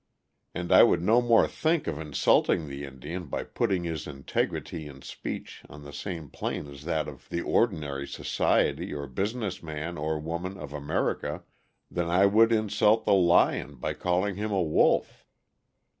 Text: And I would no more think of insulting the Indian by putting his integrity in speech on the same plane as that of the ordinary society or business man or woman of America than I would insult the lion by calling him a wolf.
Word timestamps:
And 0.55 0.71
I 0.71 0.81
would 0.81 1.03
no 1.03 1.21
more 1.21 1.47
think 1.47 1.85
of 1.85 1.99
insulting 1.99 2.67
the 2.67 2.85
Indian 2.85 3.27
by 3.27 3.43
putting 3.43 3.83
his 3.83 4.07
integrity 4.07 4.87
in 4.87 5.03
speech 5.03 5.61
on 5.69 5.83
the 5.83 5.93
same 5.93 6.31
plane 6.31 6.65
as 6.65 6.85
that 6.85 7.07
of 7.07 7.29
the 7.29 7.41
ordinary 7.41 8.07
society 8.07 8.95
or 8.95 9.05
business 9.05 9.61
man 9.61 9.99
or 9.99 10.17
woman 10.19 10.57
of 10.57 10.73
America 10.73 11.43
than 11.91 12.09
I 12.09 12.25
would 12.25 12.51
insult 12.51 13.05
the 13.05 13.13
lion 13.13 13.75
by 13.75 13.93
calling 13.93 14.37
him 14.37 14.49
a 14.51 14.59
wolf. 14.63 15.23